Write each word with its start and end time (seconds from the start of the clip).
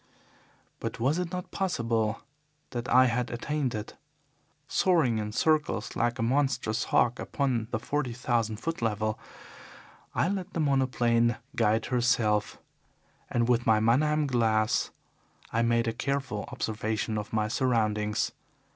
But 0.79 0.99
was 0.99 1.19
it 1.19 1.31
not 1.31 1.51
possible 1.51 2.23
that 2.71 2.89
I 2.89 3.05
had 3.05 3.29
attained 3.29 3.75
it? 3.75 3.95
Soaring 4.67 5.19
in 5.19 5.31
circles 5.31 5.95
like 5.95 6.17
a 6.17 6.23
monstrous 6.23 6.85
hawk 6.85 7.19
upon 7.19 7.67
the 7.69 7.77
forty 7.77 8.11
thousand 8.11 8.55
foot 8.57 8.81
level 8.81 9.19
I 10.15 10.27
let 10.27 10.53
the 10.53 10.59
monoplane 10.59 11.37
guide 11.55 11.85
herself, 11.93 12.57
and 13.29 13.47
with 13.47 13.67
my 13.67 13.79
Mannheim 13.79 14.25
glass 14.25 14.89
I 15.53 15.61
made 15.61 15.87
a 15.87 15.93
careful 15.93 16.45
observation 16.51 17.19
of 17.19 17.31
my 17.31 17.47
surroundings. 17.47 18.31